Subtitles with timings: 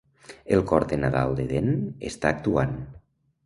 [0.55, 1.71] El cor de nadal d'Eden
[2.13, 2.77] està actuant.